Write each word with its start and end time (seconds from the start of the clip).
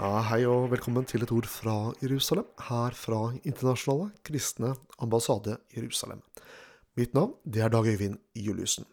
Ja, 0.00 0.22
hei 0.30 0.46
og 0.48 0.70
velkommen 0.72 1.04
til 1.04 1.20
et 1.20 1.32
ord 1.34 1.44
fra 1.44 1.90
Jerusalem, 2.00 2.46
her 2.70 2.94
fra 2.96 3.34
Internasjonale 3.44 4.06
kristne 4.24 4.70
ambassade 4.96 5.58
Jerusalem. 5.74 6.22
Mitt 6.96 7.12
navn 7.12 7.34
det 7.44 7.60
er 7.60 7.68
Dag 7.68 7.84
Øyvind 7.84 8.16
Juliussen. 8.32 8.86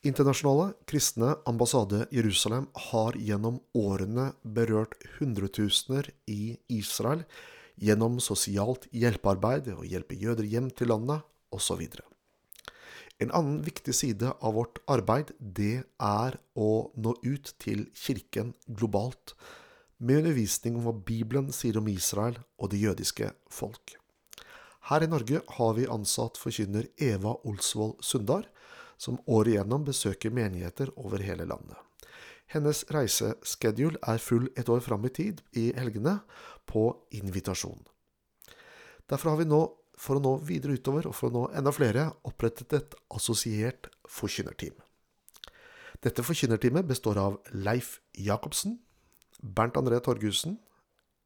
Internasjonale 0.00 0.70
kristne 0.88 1.34
ambassade 1.44 2.06
Jerusalem 2.16 2.70
har 2.86 3.18
gjennom 3.20 3.58
årene 3.76 4.30
berørt 4.56 4.94
hundretusener 5.18 6.08
i 6.32 6.56
Israel 6.72 7.26
gjennom 7.76 8.16
sosialt 8.24 8.86
hjelpearbeid 8.88 9.68
og 9.74 9.84
hjelpe 9.84 10.16
jøder 10.16 10.48
hjem 10.48 10.70
til 10.70 10.88
landet 10.94 11.26
osv. 11.52 11.82
En 13.20 13.34
annen 13.36 13.60
viktig 13.68 13.92
side 13.92 14.32
av 14.32 14.56
vårt 14.56 14.80
arbeid, 14.88 15.34
det 15.38 15.84
er 16.00 16.38
å 16.56 16.70
nå 16.96 17.14
ut 17.20 17.52
til 17.60 17.84
kirken 17.92 18.54
globalt, 18.64 19.36
med 19.98 20.22
undervisning 20.22 20.78
om 20.78 20.86
hva 20.86 20.94
Bibelen 20.96 21.52
sier 21.54 21.78
om 21.78 21.88
Israel 21.88 22.38
og 22.58 22.72
det 22.72 22.82
jødiske 22.82 23.30
folk. 23.50 23.96
Her 24.90 25.04
i 25.04 25.08
Norge 25.08 25.40
har 25.56 25.72
vi 25.78 25.88
ansatt 25.88 26.36
forkynner 26.40 26.90
Eva 27.00 27.36
Olsvold 27.48 28.02
Sundar, 28.04 28.44
som 29.00 29.16
året 29.26 29.54
igjennom 29.54 29.86
besøker 29.86 30.34
menigheter 30.34 30.92
over 31.00 31.24
hele 31.24 31.46
landet. 31.48 31.78
Hennes 32.52 32.84
reiseschedule 32.92 33.98
er 34.04 34.20
full 34.20 34.50
et 34.60 34.68
år 34.68 34.82
fram 34.84 35.06
i 35.08 35.12
tid 35.14 35.40
i 35.56 35.70
helgene, 35.76 36.20
på 36.64 36.86
invitasjon. 37.12 37.82
Derfor 39.10 39.34
har 39.34 39.40
vi 39.40 39.48
nå 39.48 39.60
for 40.00 40.16
å 40.16 40.22
nå 40.22 40.38
videre 40.48 40.78
utover 40.78 41.08
og 41.10 41.14
for 41.16 41.28
å 41.28 41.34
nå 41.34 41.42
enda 41.58 41.72
flere 41.74 42.06
opprettet 42.24 42.72
et 42.72 42.96
assosiert 43.12 43.90
forkynnerteam. 44.08 44.76
Dette 46.04 46.24
forkynnerteamet 46.24 46.88
består 46.88 47.20
av 47.20 47.36
Leif 47.52 47.98
Jacobsen, 48.16 48.78
Bernt 49.42 49.76
André 49.76 50.00
Torgussen, 50.04 50.58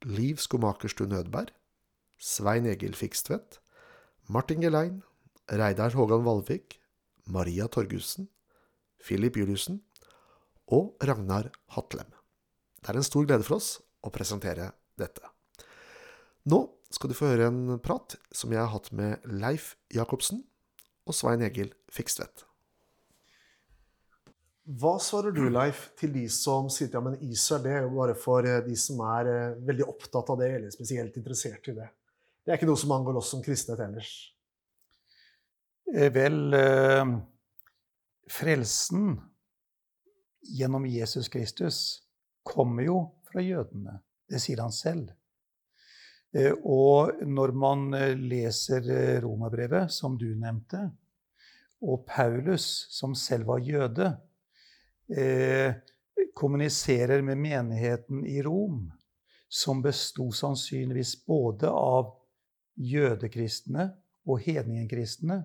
Liv 0.04 0.38
Skomakerstuen 0.38 1.10
Nødberg, 1.12 1.52
Svein 2.18 2.66
Egil 2.66 2.94
Fikstvedt, 2.94 3.60
Martin 4.28 4.60
Gelein, 4.60 5.02
Reidar 5.48 5.94
Hågan 5.94 6.24
Valvik, 6.24 6.80
Maria 7.26 7.68
Torgussen, 7.68 8.28
Filip 9.00 9.36
Juliussen 9.36 9.82
og 10.66 10.96
Ragnar 11.00 11.50
Hatlem. 11.76 12.08
Det 12.80 12.92
er 12.92 12.98
en 12.98 13.06
stor 13.06 13.26
glede 13.26 13.46
for 13.46 13.58
oss 13.58 13.78
å 14.02 14.12
presentere 14.14 14.72
dette. 14.98 15.22
Nå 16.48 16.64
skal 16.94 17.10
du 17.10 17.16
få 17.16 17.30
høre 17.32 17.48
en 17.50 17.78
prat 17.84 18.16
som 18.32 18.52
jeg 18.52 18.62
har 18.62 18.72
hatt 18.72 18.90
med 18.96 19.24
Leif 19.28 19.74
Jacobsen 19.92 20.44
og 21.08 21.16
Svein 21.16 21.44
Egil 21.44 21.74
Fikstvedt. 21.92 22.47
Hva 24.68 24.98
svarer 25.00 25.32
du, 25.32 25.46
Leif, 25.48 25.86
til 25.96 26.10
de 26.12 26.26
som 26.28 26.66
sier 26.68 26.92
ja, 26.92 27.00
men 27.00 27.14
Israel 27.24 27.62
det 27.64 27.70
er 27.72 27.84
jo 27.86 27.92
bare 27.94 28.14
for 28.18 28.44
eh, 28.44 28.58
de 28.66 28.74
som 28.76 28.98
er 29.14 29.30
eh, 29.32 29.54
veldig 29.64 29.86
opptatt 29.88 30.28
av 30.28 30.36
det, 30.42 30.48
eller 30.58 30.74
spesielt 30.74 31.16
interessert 31.16 31.70
i 31.72 31.74
det? 31.78 31.86
Det 32.44 32.52
er 32.52 32.60
ikke 32.60 32.68
noe 32.68 32.80
som 32.80 32.92
angår 32.92 33.16
oss 33.16 33.30
som 33.32 33.40
kristne 33.44 33.78
ellers. 33.80 34.10
Eh, 35.94 36.10
vel, 36.12 36.52
frelsen 38.28 39.16
gjennom 40.52 40.84
Jesus 40.84 41.32
Kristus 41.32 41.80
kommer 42.44 42.84
jo 42.84 43.00
fra 43.30 43.40
jødene. 43.40 43.96
Det 44.28 44.44
sier 44.44 44.60
han 44.60 44.74
selv. 44.76 45.14
Og 46.68 47.24
når 47.24 47.56
man 47.56 47.88
leser 48.20 48.84
Romerbrevet, 49.24 49.88
som 49.88 50.20
du 50.20 50.28
nevnte, 50.36 50.90
og 51.80 52.02
Paulus, 52.04 52.84
som 52.92 53.14
selv 53.16 53.48
var 53.48 53.64
jøde, 53.64 54.12
kommuniserer 56.34 57.22
med 57.22 57.38
menigheten 57.40 58.26
i 58.26 58.42
Rom, 58.42 58.90
som 59.48 59.82
besto 59.82 60.28
sannsynligvis 60.32 61.14
både 61.26 61.70
av 61.72 62.10
jødekristne 62.76 63.88
og 64.28 64.42
hedningekristne, 64.44 65.42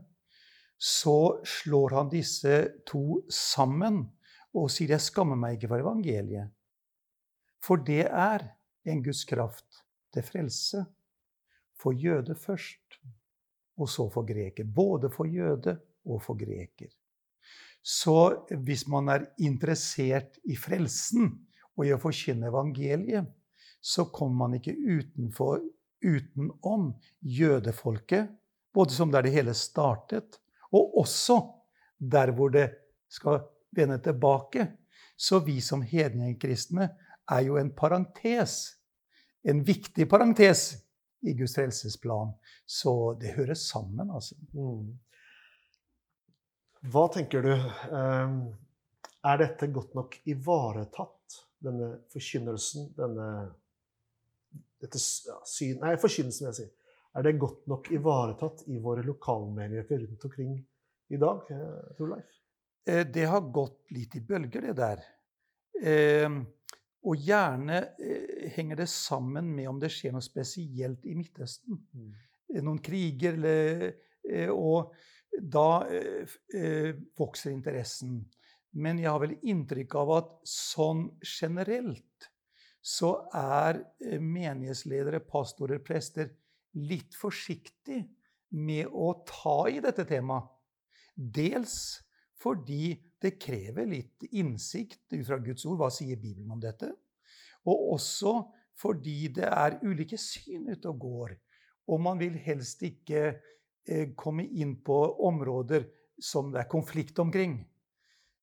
så 0.77 1.39
slår 1.47 1.95
han 1.95 2.11
disse 2.11 2.57
to 2.85 3.23
sammen 3.31 4.03
og 4.53 4.69
sier 4.71 4.89
'jeg 4.89 5.01
skammer 5.01 5.35
meg 5.39 5.55
ikke 5.55 5.71
for 5.71 5.79
evangeliet'. 5.79 6.51
For 7.63 7.77
det 7.77 8.05
er 8.05 8.43
en 8.85 9.03
Guds 9.03 9.23
kraft 9.23 9.85
til 10.13 10.23
frelse. 10.23 10.85
For 11.79 11.91
jøde 11.91 12.35
først, 12.35 12.99
og 13.77 13.89
så 13.89 14.09
for 14.09 14.27
greker. 14.27 14.63
Både 14.63 15.09
for 15.09 15.25
jøde 15.25 15.79
og 16.05 16.21
for 16.23 16.35
greker. 16.35 16.91
Så 17.83 18.45
hvis 18.63 18.85
man 18.87 19.09
er 19.11 19.27
interessert 19.43 20.37
i 20.47 20.55
frelsen 20.55 21.29
og 21.75 21.87
i 21.87 21.93
å 21.93 21.99
forkynne 21.99 22.47
evangeliet, 22.47 23.27
så 23.83 24.05
kommer 24.15 24.45
man 24.45 24.59
ikke 24.59 24.75
utenfor, 24.75 25.59
utenom 26.03 26.93
jødefolket, 27.19 28.29
både 28.73 28.95
som 28.95 29.11
der 29.11 29.27
det 29.27 29.33
hele 29.35 29.55
startet, 29.55 30.39
og 30.71 30.95
også 31.03 31.41
der 31.99 32.31
hvor 32.35 32.53
det 32.53 32.69
skal 33.11 33.43
vende 33.75 33.99
tilbake. 34.03 34.69
Så 35.19 35.43
vi 35.43 35.59
som 35.61 35.83
hedningkristne 35.83 36.87
er 37.31 37.43
jo 37.45 37.59
en 37.59 37.73
parentes 37.75 38.61
en 39.43 39.63
viktig 39.63 40.07
parentes 40.09 40.73
i 41.21 41.33
Guds 41.33 41.55
frelsesplan. 41.55 42.33
Så 42.65 43.13
det 43.21 43.35
hører 43.37 43.53
sammen, 43.59 44.11
altså. 44.11 44.35
Mm. 44.53 44.93
Hva 46.83 47.07
tenker 47.07 47.45
du? 47.45 47.53
Ehm, 47.95 48.39
er 49.23 49.37
dette 49.39 49.69
godt 49.71 49.93
nok 49.95 50.17
ivaretatt, 50.27 51.37
denne 51.63 51.93
forkynnelsen, 52.11 52.89
denne 52.97 53.27
dette 54.83 54.99
syn, 54.99 55.77
Nei, 55.79 55.93
forkynnelsen, 56.01 56.43
vil 56.43 56.51
jeg 56.51 56.57
si. 56.57 56.65
Er 57.15 57.23
det 57.23 57.37
godt 57.39 57.69
nok 57.71 57.87
ivaretatt 57.93 58.65
i 58.73 58.81
våre 58.83 59.05
lokalmenigheter 59.05 60.03
rundt 60.03 60.25
omkring 60.27 60.57
i 61.13 61.19
dag, 61.21 61.45
Torleif? 61.47 61.95
tror 61.95 62.11
Leif? 62.15 62.35
Eh, 62.89 63.05
det 63.07 63.25
har 63.31 63.47
gått 63.55 63.93
litt 63.95 64.17
i 64.19 64.23
bølger, 64.27 64.67
det 64.67 64.75
der. 64.81 65.05
Eh, 65.79 66.27
og 67.03 67.23
gjerne 67.29 67.79
eh, 67.95 68.49
henger 68.57 68.83
det 68.83 68.89
sammen 68.91 69.55
med 69.55 69.71
om 69.71 69.79
det 69.79 69.91
skjer 69.93 70.17
noe 70.17 70.25
spesielt 70.25 71.07
i 71.07 71.15
Midtøsten. 71.15 71.79
Mm. 71.95 72.11
Eh, 72.51 72.61
noen 72.63 72.83
kriger, 72.83 73.39
eller, 73.39 73.89
eh, 74.27 74.51
og 74.51 74.91
da 75.41 75.85
eh, 75.89 76.29
eh, 76.55 76.93
vokser 77.17 77.51
interessen. 77.53 78.21
Men 78.73 78.99
jeg 79.01 79.09
har 79.09 79.21
vel 79.21 79.35
inntrykk 79.41 79.95
av 80.01 80.13
at 80.17 80.31
sånn 80.49 81.07
generelt 81.21 82.29
så 82.83 83.13
er 83.37 83.79
eh, 84.03 84.19
menighetsledere, 84.19 85.23
pastorer, 85.25 85.81
prester 85.85 86.33
litt 86.73 87.15
forsiktig 87.15 88.01
med 88.57 88.89
å 88.89 89.13
ta 89.27 89.63
i 89.69 89.79
dette 89.83 90.05
temaet. 90.09 90.49
Dels 91.13 92.01
fordi 92.41 92.95
det 93.21 93.37
krever 93.39 93.87
litt 93.87 94.25
innsikt 94.33 95.13
ut 95.13 95.25
fra 95.27 95.37
Guds 95.39 95.63
ord. 95.69 95.77
Hva 95.79 95.89
sier 95.93 96.19
Bibelen 96.19 96.51
om 96.51 96.61
dette? 96.61 96.89
Og 97.69 97.93
også 97.93 98.33
fordi 98.79 99.29
det 99.37 99.47
er 99.47 99.77
ulike 99.85 100.17
syn 100.19 100.67
ute 100.73 100.89
og 100.89 100.99
går. 101.05 101.35
Og 101.93 102.01
man 102.01 102.19
vil 102.19 102.35
helst 102.41 102.83
ikke 102.83 103.37
komme 104.15 104.45
inn 104.47 104.77
på 104.85 104.95
områder 105.27 105.83
som 106.23 106.51
det 106.53 106.63
er 106.63 106.71
konflikt 106.71 107.19
omkring. 107.19 107.57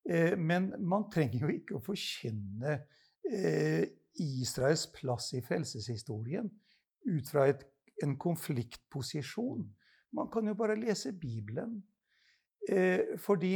Eh, 0.09 0.37
men 0.39 0.73
man 0.79 1.09
trenger 1.13 1.47
jo 1.47 1.53
ikke 1.55 1.77
å 1.79 1.85
forkynne 1.85 2.77
eh, 3.31 3.85
Israels 4.21 4.87
plass 4.95 5.31
i 5.39 5.43
frelseshistorien 5.45 6.49
ut 7.09 7.31
fra 7.31 7.47
et, 7.51 7.63
en 8.05 8.17
konfliktposisjon. 8.21 9.65
Man 10.17 10.31
kan 10.33 10.49
jo 10.49 10.57
bare 10.59 10.79
lese 10.79 11.13
Bibelen. 11.17 11.79
Eh, 12.69 13.17
fordi 13.21 13.55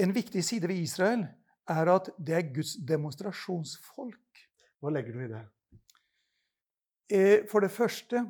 en 0.00 0.14
viktig 0.14 0.44
side 0.44 0.70
ved 0.70 0.80
Israel 0.84 1.26
er 1.68 1.92
at 1.92 2.10
det 2.16 2.36
er 2.36 2.50
Guds 2.54 2.76
demonstrasjonsfolk. 2.88 4.44
Hva 4.78 4.92
legger 4.94 5.16
du 5.16 5.24
i 5.24 5.32
det? 5.32 5.44
Eh, 7.08 7.38
for 7.50 7.64
det 7.64 7.72
første 7.72 8.22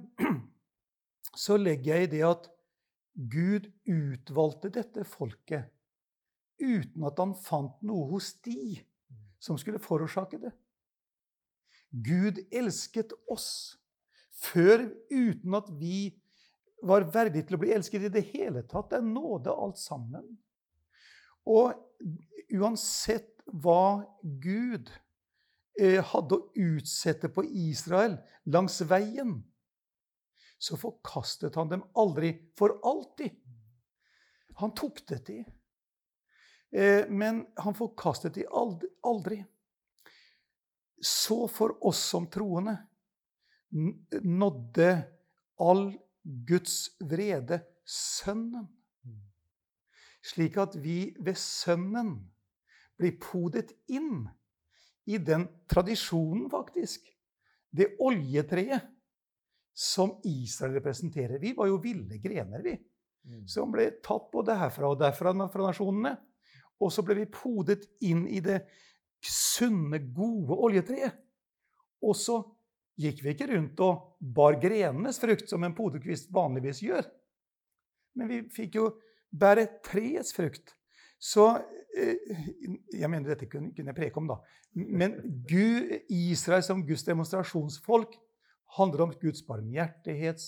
så 1.38 1.58
legger 1.61 1.94
jeg 1.94 2.08
i 2.08 2.12
det 2.17 2.23
at 2.26 2.49
Gud 3.31 3.69
utvalgte 3.87 4.70
dette 4.75 5.05
folket 5.06 5.69
uten 6.58 7.06
at 7.06 7.19
han 7.23 7.35
fant 7.38 7.76
noe 7.87 8.08
hos 8.12 8.32
de 8.46 8.79
som 9.43 9.58
skulle 9.58 9.79
forårsake 9.82 10.40
det. 10.43 10.50
Gud 11.90 12.40
elsket 12.50 13.14
oss 13.31 13.79
før 14.38 14.88
uten 15.11 15.55
at 15.58 15.70
vi 15.79 16.11
var 16.85 17.06
verdige 17.11 17.46
til 17.46 17.58
å 17.58 17.62
bli 17.62 17.73
elsket 17.75 18.06
i 18.06 18.12
det 18.12 18.25
hele 18.32 18.62
tatt. 18.67 18.90
Det 18.90 19.00
er 19.00 19.06
nåde 19.06 19.55
alt 19.55 19.79
sammen. 19.81 20.26
Og 21.49 21.75
uansett 22.55 23.38
hva 23.49 24.05
Gud 24.23 24.90
eh, 25.81 26.02
hadde 26.05 26.37
å 26.37 26.50
utsette 26.69 27.31
på 27.32 27.46
Israel 27.46 28.19
langs 28.50 28.79
veien, 28.90 29.38
så 30.58 30.76
forkastet 30.76 31.55
han 31.55 31.70
dem 31.70 31.84
aldri 31.94 32.32
for 32.58 32.81
alltid. 32.87 33.31
Han 34.58 34.75
tuktet 34.75 35.26
de. 35.26 35.44
Eh, 36.70 37.06
men 37.08 37.44
han 37.56 37.75
forkastet 37.78 38.34
de 38.34 38.46
aldri. 39.02 39.44
så 41.00 41.49
for 41.49 41.87
oss 41.87 41.99
som 42.10 42.25
troende 42.26 42.75
nådde 44.22 45.02
all 45.62 45.93
Guds 46.22 46.90
vrede 47.00 47.61
Sønnen. 47.88 48.66
Slik 50.25 50.58
at 50.61 50.75
vi 50.76 51.14
ved 51.22 51.38
Sønnen 51.38 52.16
blir 52.99 53.14
podet 53.22 53.70
inn 53.87 54.26
i 55.08 55.20
den 55.22 55.46
tradisjonen, 55.70 56.49
faktisk. 56.50 57.06
Det 57.70 57.94
oljetreet 58.02 58.90
som 59.78 60.20
Israel 60.25 60.72
representerer. 60.72 61.38
Vi 61.38 61.52
var 61.52 61.69
jo 61.70 61.76
ville 61.78 62.19
grener, 62.19 62.62
vi. 62.62 62.72
Mm. 63.28 63.44
Som 63.46 63.70
ble 63.70 63.84
tatt 64.02 64.25
både 64.32 64.56
herfra 64.58 64.90
og 64.90 64.98
derfra 64.98 65.30
fra 65.52 65.69
nasjonene. 65.69 66.16
Og 66.82 66.90
så 66.90 67.04
ble 67.06 67.20
vi 67.20 67.28
podet 67.30 67.84
inn 68.02 68.25
i 68.26 68.40
det 68.42 68.64
sunne, 69.22 70.00
gode 70.14 70.58
oljetreet. 70.66 71.22
Og 72.02 72.19
så 72.19 72.40
gikk 72.98 73.22
vi 73.22 73.36
ikke 73.36 73.50
rundt 73.52 73.78
og 73.86 74.19
bar 74.19 74.58
grenenes 74.58 75.22
frukt, 75.22 75.46
som 75.46 75.62
en 75.62 75.78
podekvist 75.78 76.34
vanligvis 76.34 76.82
gjør. 76.82 77.06
Men 78.19 78.34
vi 78.34 78.42
fikk 78.50 78.80
jo 78.80 78.90
bære 79.30 79.69
treets 79.86 80.34
frukt. 80.34 80.75
Så 81.22 81.52
eh, 81.94 82.19
Jeg 82.98 83.10
mener 83.10 83.30
dette 83.30 83.46
kunne 83.46 83.70
jeg 83.78 83.94
preke 83.94 84.19
om, 84.19 84.26
da. 84.26 84.42
Men 84.75 85.20
Gud, 85.46 86.00
Israel 86.10 86.66
som 86.66 86.82
Guds 86.86 87.06
demonstrasjonsfolk 87.06 88.19
handler 88.76 89.06
om 89.06 89.15
Guds 89.20 89.47
barmhjertighet, 89.47 90.43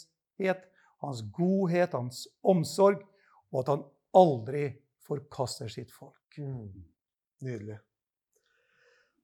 hans 1.00 1.22
godhet, 1.32 1.94
hans 1.96 2.26
omsorg, 2.42 3.02
og 3.50 3.62
at 3.62 3.72
han 3.72 3.84
aldri 4.16 4.64
forkaster 5.06 5.70
sitt 5.72 5.92
folk. 5.94 6.38
Mm. 6.38 6.84
Nydelig. 7.46 7.78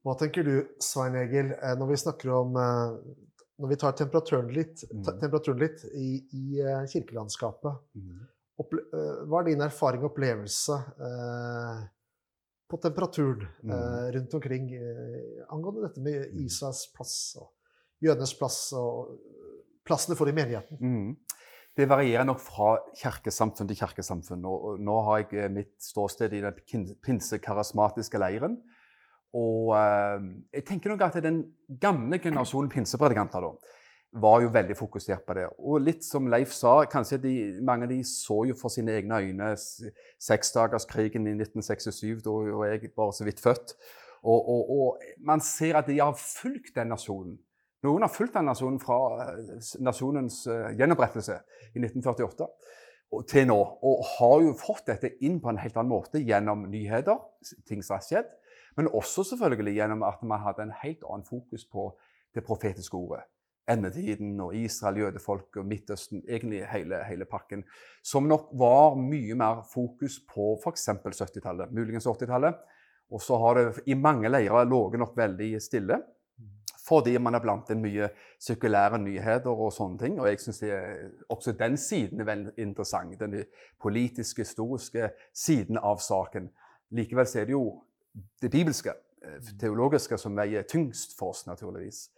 Hva 0.07 0.15
tenker 0.19 0.47
du, 0.47 0.55
Svein 0.83 1.19
Egil, 1.19 1.51
eh, 1.57 1.75
når 1.79 1.91
vi 1.91 1.99
snakker 2.01 2.31
om 2.33 2.57
eh, 2.61 3.17
Når 3.57 3.71
vi 3.71 3.77
tar 3.81 3.95
temperaturen 3.97 4.51
litt, 4.53 4.83
mm. 4.93 5.05
temperaturen 5.21 5.61
litt 5.61 5.85
i, 5.97 6.09
i, 6.37 6.61
eh, 6.61 6.83
kirkelandskapet 6.93 7.79
mm. 7.97 8.25
Hva 8.57 9.41
er 9.41 9.47
din 9.51 9.65
erfaring 9.65 10.05
og 10.05 10.11
opplevelse 10.13 10.77
eh, 11.09 11.81
på 12.71 12.79
temperaturen 12.83 13.45
mm. 13.63 13.73
eh, 13.73 14.07
rundt 14.17 14.37
omkring 14.39 14.71
eh, 14.75 15.43
angående 15.53 15.89
dette 15.89 16.05
med. 16.05 16.31
Israels 16.41 16.87
plass 16.97 17.17
og 17.41 17.51
jødenes 18.03 18.35
plass 18.39 18.61
og 18.77 19.17
plassene 19.87 20.17
for 20.19 20.29
i 20.29 20.35
menigheten? 20.37 20.81
Mm. 20.81 21.17
Det 21.77 21.89
varierer 21.89 22.25
nok 22.25 22.41
fra 22.41 22.77
kirkesamfunn 22.97 23.69
til 23.69 23.77
kirkesamfunn. 23.77 24.45
Og 24.49 24.81
nå 24.81 24.97
har 25.11 25.27
jeg 25.27 25.53
mitt 25.53 25.75
ståsted 25.83 26.33
i 26.33 26.41
den 26.45 26.87
pinsekarismatiske 27.05 28.21
leiren. 28.21 28.57
Og 29.37 29.75
eh, 29.77 30.29
jeg 30.57 30.65
tenker 30.71 30.93
nok 30.93 31.05
at 31.05 31.19
den 31.25 31.43
gamle 31.83 32.19
generasjonen 32.23 32.71
pinsepredikanter 32.73 33.45
da, 33.45 33.51
var 34.17 34.41
jo 34.41 34.53
veldig 34.55 34.77
fokusert 34.79 35.27
på 35.27 35.37
det. 35.37 35.45
Og 35.59 35.83
litt 35.85 36.05
som 36.07 36.29
Leif 36.33 36.55
sa, 36.57 36.79
kanskje 36.89 37.19
de, 37.21 37.35
mange 37.67 37.85
av 37.85 37.93
de 37.93 38.01
så 38.09 38.45
jo 38.49 38.57
for 38.57 38.73
sine 38.73 38.95
egne 38.97 39.19
øyne 39.21 39.51
seksdagerskrigen 39.59 41.27
i 41.29 41.35
1967, 41.37 42.23
da 42.25 42.37
jeg 42.71 42.95
bare 42.97 43.17
så 43.17 43.27
vidt 43.27 43.43
født. 43.45 43.77
Og, 44.27 44.41
og, 44.41 44.71
og, 44.79 45.03
man 45.23 45.43
ser 45.45 45.77
at 45.79 45.91
de 45.91 46.01
har 46.01 46.17
fulgt 46.17 46.75
den 46.79 46.91
nasjonen. 46.95 47.37
Noen 47.87 48.07
har 48.07 48.13
fulgt 48.13 48.35
den 48.35 48.49
nasjonen 48.51 48.81
fra 48.83 48.99
eh, 49.23 49.55
nasjonens 49.85 50.43
uh, 50.51 50.73
gjenopprettelse 50.77 51.39
i 51.75 51.83
1948 51.85 52.49
til 53.31 53.47
nå. 53.49 53.59
Og 53.87 54.03
har 54.17 54.43
jo 54.45 54.57
fått 54.59 54.89
dette 54.91 55.13
inn 55.25 55.39
på 55.43 55.53
en 55.53 55.61
helt 55.63 55.79
annen 55.79 55.93
måte 55.93 56.23
gjennom 56.23 56.67
nyheter, 56.73 57.21
ting 57.69 57.85
som 57.87 57.99
har 57.99 58.05
skjedd. 58.07 58.35
Men 58.77 58.91
også 58.93 59.25
selvfølgelig 59.31 59.79
gjennom 59.79 60.05
at 60.05 60.21
vi 60.23 60.43
hadde 60.43 60.67
en 60.67 60.77
helt 60.83 61.07
annen 61.07 61.25
fokus 61.29 61.65
på 61.71 61.89
det 62.37 62.45
profetiske 62.45 62.99
ordet. 62.99 63.25
Endetiden 63.67 64.37
og 64.45 64.55
Israel, 64.55 65.01
jødefolk 65.01 65.57
og 65.59 65.67
Midtøsten, 65.67 66.21
egentlig 66.29 66.61
hele, 66.71 67.01
hele, 67.09 67.27
pakken. 67.27 67.65
Som 68.05 68.29
nok 68.31 68.53
var 68.55 68.95
mye 69.01 69.35
mer 69.35 69.65
fokus 69.73 70.21
på 70.29 70.53
f.eks. 70.61 70.89
70-tallet, 71.03 71.73
muligens 71.75 72.07
80-tallet. 72.07 72.61
Og 73.11 73.23
så 73.23 73.39
har 73.43 73.59
det 73.59 73.87
i 73.87 73.97
mange 73.99 74.31
leirer 74.31 74.69
ligget 74.71 75.03
nok 75.03 75.17
veldig 75.19 75.51
stille. 75.63 75.99
Fordi 76.87 77.17
man 77.19 77.35
er 77.35 77.43
blandet 77.43 77.73
inn 77.75 77.83
mye 77.83 78.09
sirkulære 78.43 79.01
nyheter 79.03 79.51
og 79.51 79.73
sånne 79.75 79.99
ting. 79.99 80.21
Og 80.21 80.29
jeg 80.31 80.41
syns 80.43 80.63
også 81.33 81.57
den 81.59 81.77
siden 81.81 82.23
er 82.23 82.29
veldig 82.29 82.53
interessant. 82.63 83.19
Den 83.21 83.41
politiske, 83.83 84.45
historiske 84.47 85.11
siden 85.35 85.81
av 85.83 85.99
saken. 86.05 86.51
Likevel 86.95 87.27
er 87.27 87.49
det 87.49 87.57
jo 87.57 87.65
det 88.43 88.51
bibelske, 88.51 88.95
eh, 89.23 89.51
teologiske, 89.61 90.19
som 90.19 90.37
veier 90.37 90.63
tyngst 90.63 91.19
for 91.19 91.35
oss, 91.35 91.47
naturligvis. 91.47 92.09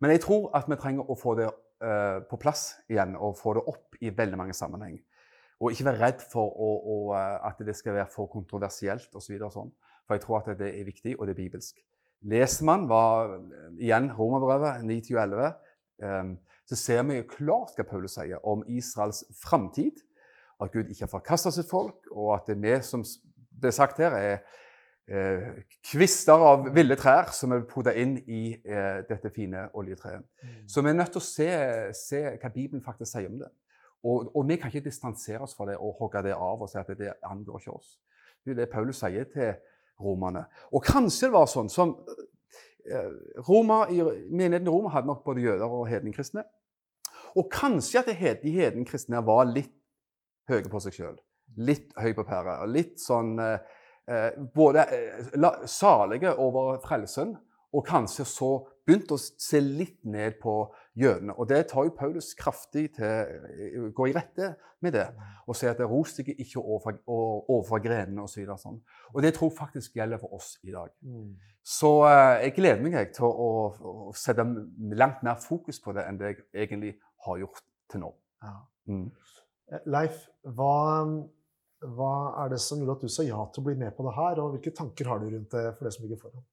Men 0.00 0.10
jeg 0.10 0.20
tror 0.20 0.50
at 0.54 0.68
vi 0.68 0.76
trenger 0.76 1.10
å 1.10 1.16
få 1.18 1.34
det 1.34 1.48
uh, 1.48 2.20
på 2.30 2.38
plass 2.38 2.76
igjen, 2.90 3.16
og 3.16 3.38
få 3.38 3.54
det 3.58 3.64
opp 3.66 3.98
i 4.00 4.12
veldig 4.14 4.38
mange 4.38 4.54
sammenheng. 4.54 4.98
Og 5.58 5.72
ikke 5.72 5.88
være 5.88 6.02
redd 6.04 6.20
for 6.30 6.54
å, 6.54 6.68
å, 6.78 6.96
eh, 7.18 7.46
at 7.48 7.58
det 7.66 7.74
skal 7.74 7.96
være 7.96 8.10
for 8.12 8.30
kontroversielt 8.30 9.14
osv. 9.18 9.34
Så 9.40 9.48
sånn. 9.56 9.72
For 10.06 10.14
jeg 10.14 10.22
tror 10.22 10.38
at 10.38 10.52
det 10.60 10.68
er 10.70 10.86
viktig, 10.86 11.16
og 11.18 11.26
det 11.26 11.34
er 11.34 11.40
bibelsk. 11.40 11.80
Leser 12.26 12.66
man 12.66 12.88
hva, 12.90 13.02
igjen 13.78 14.10
Romerbrevet 14.16 14.82
9-11, 14.82 15.52
um, 16.02 16.32
så 16.68 16.76
ser 16.76 17.04
vi 17.08 17.20
jo 17.20 17.28
klart 17.30 17.78
hva 17.78 17.86
Paulus 17.86 18.18
sier 18.18 18.42
om 18.46 18.64
Israels 18.68 19.22
framtid. 19.38 20.02
At 20.58 20.72
Gud 20.74 20.90
ikke 20.90 21.06
har 21.06 21.12
forkasta 21.12 21.52
sitt 21.54 21.68
folk, 21.70 22.08
og 22.10 22.34
at 22.34 22.50
det 22.50 22.58
vi 22.60 22.74
som 22.82 23.04
det 23.58 23.70
er 23.70 23.76
sagt 23.76 24.00
her, 24.02 24.14
er 24.14 24.40
eh, 25.08 25.62
kvister 25.90 26.42
av 26.50 26.68
ville 26.74 26.96
trær 26.98 27.32
som 27.34 27.54
er 27.54 27.64
poda 27.68 27.94
inn 27.98 28.16
i 28.26 28.42
eh, 28.54 29.00
dette 29.08 29.32
fine 29.34 29.68
oljetreet. 29.78 30.26
Mm. 30.42 30.58
Så 30.70 30.82
vi 30.82 30.92
er 30.92 30.98
nødt 30.98 31.14
til 31.14 31.22
å 31.22 31.28
se, 31.28 31.48
se, 31.96 32.22
hva 32.42 32.52
Bibelen 32.54 32.84
faktisk 32.84 33.12
sier 33.14 33.30
om 33.30 33.40
det. 33.42 33.50
Og, 34.06 34.28
og, 34.30 34.44
vi 34.46 34.58
kan 34.60 34.70
ikke 34.70 34.86
distansere 34.86 35.42
oss 35.42 35.56
fra 35.58 35.66
det 35.70 35.78
og 35.82 35.96
hogge 35.98 36.22
det 36.28 36.36
av 36.36 36.60
og 36.62 36.70
si 36.70 36.78
at 36.78 36.92
det 36.98 37.16
angår 37.26 37.64
ikke 37.64 37.74
oss. 37.74 37.96
Det 38.46 38.54
er 38.54 38.60
det 38.60 38.70
Paulus 38.70 39.00
sier 39.02 39.26
til 39.32 39.56
romerne. 40.02 40.46
Og 40.72 40.84
kanskje 40.84 41.28
det 41.28 41.34
var 41.36 41.48
sånn 41.50 41.70
som 41.72 41.94
eh, 42.08 43.10
Roma, 43.48 43.84
Menigheten 43.88 44.68
i 44.68 44.72
Roma 44.72 44.92
hadde 44.94 45.10
nok 45.10 45.24
både 45.26 45.44
jøder 45.46 45.66
og 45.80 45.88
hedningkristne. 45.90 46.44
Og 47.38 47.50
kanskje 47.52 48.02
at 48.02 48.12
de 48.42 48.52
hedningkristne 48.54 49.20
var 49.26 49.50
litt 49.50 49.74
høye 50.48 50.68
på 50.70 50.80
seg 50.80 50.96
sjøl. 50.96 51.18
Litt 51.60 51.92
høy 51.98 52.12
på 52.16 52.24
pæra. 52.28 52.60
Litt 52.68 52.96
sånn 53.02 53.36
eh, 53.42 53.58
Eh, 54.08 54.30
både 54.54 54.80
eh, 54.80 55.66
salige 55.66 56.32
over 56.40 56.78
frelsen, 56.80 57.34
og 57.72 57.84
kanskje 57.86 58.24
så 58.24 58.52
begynte 58.88 59.16
å 59.16 59.20
se 59.20 59.60
litt 59.62 60.00
ned 60.08 60.38
på 60.42 60.54
jødene. 60.98 61.34
Og 61.36 61.48
det 61.50 61.60
tar 61.70 61.86
jo 61.86 61.94
Paulus 61.96 62.32
kraftig 62.38 62.86
til 62.96 63.04
å 63.04 63.44
eh, 63.52 63.90
gå 63.94 64.08
i 64.08 64.14
rette 64.16 64.54
med 64.84 64.96
det. 64.96 65.06
Og 65.46 65.58
sier 65.58 65.74
at 65.74 65.80
det 65.80 65.88
ros 65.90 66.16
deg 66.16 66.32
ikke 66.34 66.62
overfor, 66.62 66.98
overfor 67.06 67.84
grenene 67.84 68.24
osv. 68.24 68.42
Og, 68.46 68.58
sånn. 68.62 68.80
og 69.14 69.24
det 69.24 69.34
tror 69.36 69.52
jeg 69.52 69.58
faktisk 69.60 69.98
gjelder 70.00 70.22
for 70.22 70.38
oss 70.40 70.54
i 70.64 70.74
dag. 70.74 70.92
Mm. 71.04 71.34
Så 71.68 71.92
jeg 72.08 72.54
gleder 72.56 72.84
meg 72.84 73.12
til 73.16 73.28
å, 73.28 73.48
å, 73.76 73.96
sette 74.16 74.46
langt 74.96 75.24
mer 75.26 75.40
fokus 75.42 75.82
på 75.84 75.92
det 75.96 76.06
enn 76.08 76.20
det 76.20 76.32
jeg 76.32 76.46
egentlig 76.64 76.94
har 77.26 77.42
gjort 77.44 77.64
til 77.92 78.06
nå. 78.06 78.14
Ja. 78.44 78.54
Mm. 78.88 79.08
Leif, 79.92 80.22
hva 80.56 80.76
hva 81.78 82.12
er 82.42 82.52
det 82.52 82.58
som 82.62 82.80
gjorde 82.80 82.96
at 82.96 83.04
du 83.06 83.12
sa 83.12 83.24
ja 83.26 83.38
til 83.52 83.62
å 83.62 83.66
bli 83.68 83.76
med 83.78 83.94
på 83.94 84.02
det 84.06 84.14
her, 84.16 84.40
og 84.42 84.54
hvilke 84.54 84.74
tanker 84.74 85.10
har 85.10 85.20
du 85.22 85.28
rundt 85.30 85.52
det 85.54 85.64
for 85.76 85.86
det 85.86 85.92
som 85.94 86.06
ligger 86.06 86.20
foran? 86.24 86.46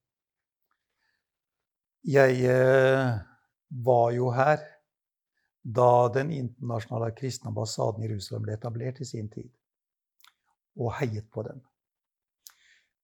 Jeg 2.06 2.42
eh, 2.46 3.14
var 3.82 4.10
jo 4.14 4.30
her 4.34 4.60
da 5.66 6.06
den 6.14 6.30
internasjonale 6.30 7.10
kristne 7.16 7.50
ambassaden 7.50 8.04
i 8.04 8.06
Jerusalem 8.06 8.44
ble 8.46 8.54
etablert 8.54 9.00
i 9.02 9.08
sin 9.08 9.26
tid, 9.32 9.48
og 10.78 10.94
heiet 11.00 11.26
på 11.34 11.42
den. 11.48 11.64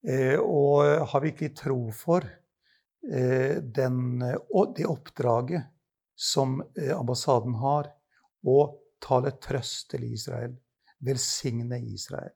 Eh, 0.07 0.39
og 0.39 1.09
har 1.11 1.25
virkelig 1.25 1.57
tro 1.59 1.81
for 1.95 2.23
eh, 2.23 3.59
den, 3.59 4.23
det 4.77 4.87
oppdraget 4.87 5.67
som 6.15 6.61
ambassaden 6.95 7.59
har, 7.59 7.91
å 8.43 8.59
tale 9.03 9.35
trøst 9.43 9.91
til 9.91 10.07
Israel 10.13 10.55
velsigne 11.03 11.79
Israel. 11.91 12.35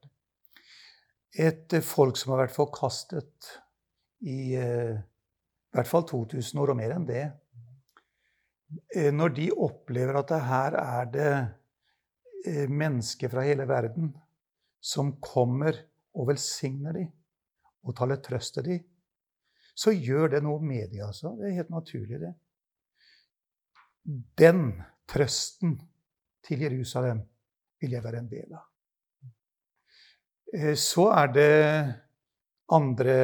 Et 1.37 1.79
folk 1.85 2.19
som 2.19 2.33
har 2.33 2.47
vært 2.47 2.57
forkastet 2.57 3.51
i 4.27 4.57
eh, 4.59 4.97
i 5.77 5.79
hvert 5.79 5.91
fall 5.91 6.07
2000 6.09 6.63
år 6.63 6.73
og 6.73 6.79
mer 6.79 6.97
enn 6.97 7.07
det. 7.09 7.27
Eh, 8.97 9.13
når 9.13 9.37
de 9.37 9.51
opplever 9.53 10.19
at 10.19 10.33
det 10.33 10.43
her 10.49 10.81
er 10.81 11.13
det 11.13 11.31
mennesker 12.71 13.31
fra 13.33 13.43
hele 13.43 13.65
verden 13.67 14.13
som 14.79 15.17
kommer 15.19 15.75
og 16.15 16.29
velsigner 16.29 16.95
dem 16.95 17.09
og 17.87 17.97
taler 17.99 18.21
trøst 18.23 18.55
til 18.55 18.69
dem, 18.69 18.85
så 19.77 19.93
gjør 19.93 20.37
det 20.37 20.43
noe 20.45 20.63
med 20.65 20.89
dem. 20.93 21.05
Altså. 21.07 21.35
Det 21.37 21.49
er 21.51 21.59
helt 21.59 21.75
naturlig, 21.75 22.21
det. 22.23 22.33
Den 24.39 24.71
trøsten 25.11 25.77
til 26.47 26.63
Jerusalem 26.65 27.21
vil 27.83 27.97
jeg 27.97 28.05
være 28.05 28.23
en 28.23 28.31
del 28.31 28.57
av. 28.57 28.65
Eh, 30.55 30.75
så 30.79 31.11
er 31.13 31.33
det 31.35 31.53
andre 32.73 33.17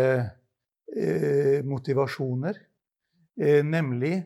eh, 0.97 1.65
motivasjoner. 1.65 2.59
eh, 3.41 3.65
nemlig 3.65 4.23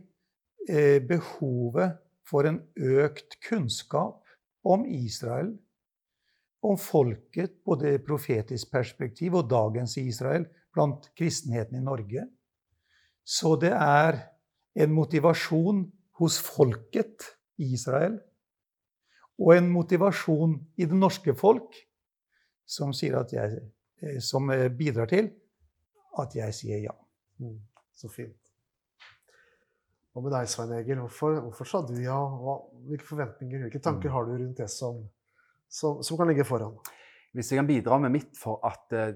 eh, 0.68 0.98
behovet 1.02 1.98
for 2.26 2.46
en 2.46 2.60
økt 2.76 3.38
kunnskap 3.40 4.24
om 4.66 4.84
Israel, 4.84 5.52
om 6.60 6.76
folket, 6.76 7.62
både 7.64 7.98
profetisk 8.02 8.70
perspektiv 8.72 9.34
og 9.34 9.50
dagens 9.50 9.96
Israel, 9.96 10.46
blant 10.74 11.06
kristenheten 11.14 11.78
i 11.78 11.84
Norge. 11.84 12.26
Så 13.24 13.54
det 13.56 13.72
er 13.72 14.18
en 14.74 14.92
motivasjon 14.92 15.86
hos 16.18 16.38
folket 16.42 17.30
Israel 17.62 18.18
og 19.38 19.52
en 19.56 19.68
motivasjon 19.72 20.56
i 20.80 20.88
det 20.88 20.96
norske 20.96 21.34
folk 21.36 21.76
som, 22.66 22.92
jeg, 22.92 23.58
eh, 24.02 24.18
som 24.20 24.50
eh, 24.50 24.68
bidrar 24.72 25.10
til 25.12 25.30
at 26.24 26.34
jeg 26.36 26.56
sier 26.56 26.82
ja. 26.86 26.94
Mm, 27.42 27.60
så 27.96 28.08
fint. 28.12 28.52
Hva 30.16 30.22
med 30.24 30.32
deg, 30.32 30.48
Svein 30.48 30.72
Egil? 30.72 31.00
Hvorfor, 31.04 31.40
hvorfor 31.44 31.68
sa 31.68 31.82
du 31.84 31.96
ja? 32.00 32.16
Hva, 32.16 32.56
hvilke 32.88 33.04
forventninger, 33.04 33.66
hvilke 33.66 33.82
tanker 33.84 34.08
mm. 34.08 34.14
har 34.14 34.28
du 34.28 34.30
rundt 34.32 34.62
det 34.62 34.68
som, 34.72 35.02
som, 35.68 35.98
som, 36.00 36.16
kan 36.16 36.30
ligge 36.30 36.46
foran? 36.48 36.78
Hvis 37.36 37.52
jeg 37.52 37.60
kan 37.60 37.68
bidra 37.68 37.98
med 38.00 38.14
mitt 38.14 38.38
for 38.40 38.62
at 38.64 38.96
uh, 38.96 39.10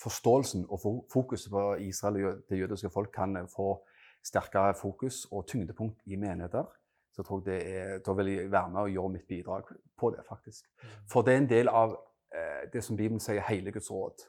forståelsen 0.00 0.66
og 0.74 0.82
fokuset 1.12 1.52
på 1.54 1.62
Israel 1.86 2.24
og 2.26 2.40
det 2.50 2.58
jødiske 2.58 2.90
folk 2.90 3.12
kan 3.14 3.38
få 3.52 3.76
sterkere 4.24 4.74
fokus 4.74 5.24
og 5.30 5.46
tyngdepunkt 5.46 6.02
i 6.10 6.16
menigheter, 6.16 6.66
så 7.14 7.22
tror 7.22 7.44
jeg 7.44 7.46
det 7.46 7.76
er, 7.78 7.98
da 8.02 8.12
vil 8.18 8.32
jeg 8.32 8.50
være 8.50 8.70
med 8.74 8.80
og 8.80 8.90
gjøre 8.90 9.14
mitt 9.14 9.26
bidrag 9.28 9.70
på 10.00 10.10
det, 10.10 10.24
faktisk. 10.28 10.66
Mm. 10.82 10.94
For 11.12 11.22
det 11.22 11.34
er 11.34 11.42
en 11.42 11.50
del 11.50 11.70
av 11.70 11.94
eh, 12.34 12.64
det 12.72 12.82
som 12.82 12.96
Bibelen 12.98 13.22
sier, 13.22 13.44
hele 13.46 13.70
Guds 13.70 13.90
råd. 13.90 14.24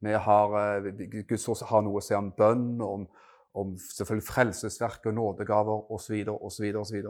Vi 0.00 0.12
har, 0.12 0.58
eh, 0.78 0.92
Guds 1.28 1.48
ord 1.48 1.64
har 1.70 1.82
noe 1.82 1.98
å 1.98 2.04
si 2.04 2.14
om 2.14 2.30
bønn, 2.36 2.80
om, 2.82 3.06
om 3.58 3.72
selvfølgelig 3.78 4.26
frelsesverk 4.26 5.08
og 5.10 5.14
nådegaver 5.14 5.92
osv. 5.94 6.20
osv. 6.34 7.06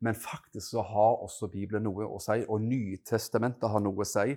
Men 0.00 0.14
faktisk 0.14 0.70
så 0.70 0.84
har 0.86 1.22
også 1.24 1.50
Bibelen 1.50 1.88
noe 1.88 2.06
å 2.06 2.20
si, 2.22 2.44
og 2.46 2.62
Nytestamentet 2.62 3.70
har 3.70 3.82
noe 3.82 4.04
å 4.04 4.08
si 4.08 4.36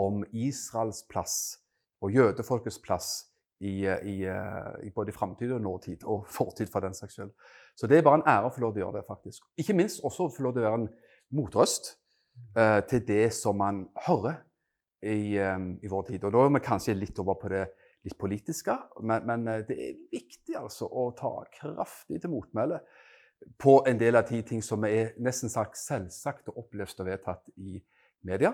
om 0.00 0.24
Israels 0.32 1.02
plass 1.08 1.36
og 2.02 2.14
jødefolkets 2.16 2.80
plass 2.82 3.10
i, 3.62 3.86
eh, 3.86 4.06
i, 4.08 4.16
eh, 4.26 4.86
i 4.86 4.90
både 4.90 5.12
framtid 5.12 5.52
og 5.52 5.60
nåtid, 5.62 6.04
og 6.04 6.26
fortid 6.26 6.70
for 6.72 6.80
den 6.80 6.94
saks 6.94 7.14
skyld. 7.14 7.34
Så 7.76 7.86
det 7.86 7.98
er 7.98 8.06
bare 8.06 8.20
en 8.20 8.28
ære 8.28 8.48
å 8.48 8.54
få 8.54 8.64
lov 8.64 8.72
til 8.74 8.82
å 8.82 8.86
gjøre 8.86 9.00
det, 9.00 9.06
faktisk. 9.08 9.44
Ikke 9.58 9.76
minst 9.76 10.02
også 10.02 10.26
å 10.26 10.32
få 10.32 10.42
lov 10.42 10.56
til 10.56 10.64
å 10.64 10.70
være 10.70 10.80
en 10.80 10.88
motrøst 11.32 11.94
uh, 12.56 12.80
til 12.88 13.04
det 13.06 13.32
som 13.32 13.56
man 13.56 13.86
hører 14.06 14.42
i, 15.02 15.38
um, 15.38 15.72
i, 15.82 15.90
vår 15.90 16.08
tid. 16.10 16.24
Og 16.24 16.34
da 16.34 16.44
er 16.46 16.52
vi 16.56 16.64
kanskje 16.64 16.98
litt 16.98 17.18
over 17.22 17.38
på 17.40 17.50
det 17.52 17.66
litt 18.02 18.18
politiske, 18.18 18.74
men, 19.02 19.26
men 19.28 19.48
uh, 19.50 19.60
det 19.66 19.78
er 19.78 20.02
viktig 20.12 20.58
altså 20.58 20.88
å 20.88 21.10
ta 21.18 21.34
kraftig 21.54 22.22
til 22.22 22.32
motmæle 22.32 22.80
på 23.58 23.80
en 23.88 23.98
del 23.98 24.16
av 24.18 24.28
de 24.28 24.42
ting 24.46 24.62
som 24.62 24.84
er 24.86 25.16
nesten 25.22 25.50
sagt 25.50 25.78
selvsagt 25.78 26.50
og 26.52 26.64
opplevd 26.64 27.02
og 27.02 27.08
vedtatt 27.08 27.50
i 27.56 27.80
media. 28.26 28.52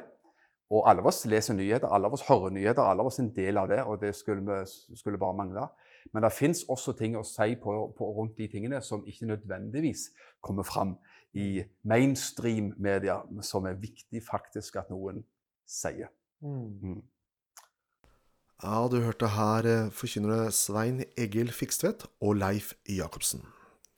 Og 0.68 0.84
alle 0.88 1.00
av 1.00 1.08
oss 1.08 1.22
leser 1.28 1.56
nyheter, 1.56 1.88
alle 1.88 2.10
av 2.10 2.16
oss 2.16 2.26
hører 2.28 2.52
nyheter, 2.52 2.84
alle 2.84 3.04
av 3.04 3.08
oss 3.08 3.18
er 3.18 3.24
en 3.24 3.34
del 3.36 3.60
av 3.60 3.70
det, 3.70 3.78
og 3.88 4.00
det 4.02 4.12
skulle, 4.16 4.44
vi, 4.44 4.96
skulle 5.00 5.20
bare 5.20 5.36
mangle. 5.36 5.64
Men 6.12 6.24
det 6.24 6.32
fins 6.36 6.60
også 6.68 6.92
ting 6.96 7.16
å 7.16 7.24
si 7.26 7.54
på, 7.60 7.74
på, 7.96 8.10
rundt 8.16 8.36
de 8.36 8.48
tingene 8.52 8.80
som 8.84 9.04
ikke 9.08 9.30
nødvendigvis 9.30 10.10
kommer 10.44 10.68
fram 10.68 10.96
i 11.36 11.64
mainstream-media, 11.88 13.22
som 13.44 13.68
er 13.68 13.80
viktig 13.80 14.22
faktisk 14.24 14.76
at 14.80 14.92
noen 14.92 15.22
sier. 15.68 16.12
Mm. 16.42 16.78
Mm. 16.82 17.02
Ja, 18.62 18.88
du 18.90 18.98
hørte 19.02 19.30
her 19.34 19.66
eh, 19.66 19.90
forkynnere 19.94 20.50
Svein 20.54 21.04
Egil 21.18 21.52
Fikstvedt 21.54 22.08
og 22.20 22.40
Leif 22.40 22.72
Jacobsen. 22.90 23.44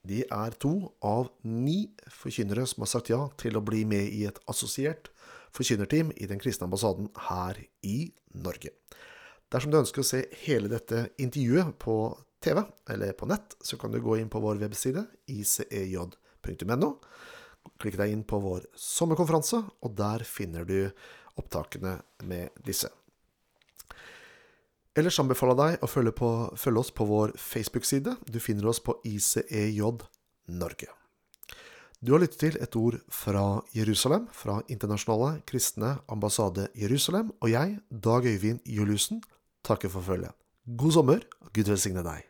De 0.04 0.22
er 0.24 0.56
to 0.60 0.92
av 1.04 1.28
ni 1.44 1.90
forkynnere 2.08 2.64
som 2.68 2.84
har 2.84 2.90
sagt 2.92 3.10
ja 3.12 3.22
til 3.40 3.56
å 3.56 3.64
bli 3.64 3.84
med 3.88 4.08
i 4.12 4.24
et 4.28 4.40
assosiert 4.48 5.10
forkynnerteam 5.56 6.12
i 6.16 6.28
den 6.30 6.40
kristne 6.40 6.68
ambassaden 6.68 7.10
her 7.28 7.58
i 7.84 8.12
Norge. 8.32 8.72
Dersom 9.50 9.72
du 9.72 9.80
ønsker 9.80 10.04
å 10.04 10.06
se 10.06 10.22
hele 10.44 10.70
dette 10.70 11.08
intervjuet 11.20 11.74
på 11.82 11.96
TV 12.40 12.62
eller 12.92 13.16
på 13.18 13.28
nett, 13.28 13.56
så 13.60 13.76
kan 13.80 13.92
du 13.92 14.00
gå 14.00 14.16
inn 14.20 14.30
på 14.32 14.40
vår 14.40 14.60
webside 14.62 15.04
icej.no. 15.28 16.92
Klikk 17.80 17.98
deg 18.00 18.12
inn 18.14 18.22
på 18.24 18.38
vår 18.40 18.68
sommerkonferanse, 18.78 19.60
og 19.84 19.96
der 19.98 20.24
finner 20.24 20.64
du 20.68 20.92
opptakene 21.40 21.98
med 22.28 22.62
disse. 22.66 22.90
Ellers 24.98 25.20
anbefaler 25.22 25.54
jeg 25.54 25.76
deg 25.78 25.84
å 25.86 25.90
følge, 25.90 26.14
på, 26.18 26.30
følge 26.58 26.82
oss 26.82 26.94
på 26.94 27.06
vår 27.06 27.34
Facebook-side. 27.38 28.16
Du 28.26 28.40
finner 28.42 28.66
oss 28.70 28.82
på 28.82 28.96
ICEJ 29.06 29.80
Norge. 30.50 30.90
Du 32.00 32.14
har 32.14 32.22
lyttet 32.22 32.40
til 32.40 32.56
et 32.64 32.76
ord 32.80 32.96
fra 33.12 33.60
Jerusalem, 33.76 34.24
fra 34.32 34.58
Internasjonale 34.72 35.42
kristne 35.46 35.98
ambassade 36.08 36.70
Jerusalem, 36.74 37.34
og 37.44 37.52
jeg, 37.52 37.76
Dag 37.90 38.24
Øyvind 38.24 38.64
Juliussen, 38.64 39.20
takker 39.64 39.92
for 39.92 40.00
følget. 40.00 40.32
God 40.64 40.96
sommer, 40.96 41.28
og 41.44 41.52
Gud 41.52 41.68
velsigne 41.68 42.02
deg. 42.06 42.29